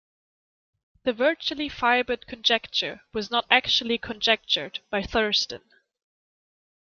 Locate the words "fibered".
1.69-2.25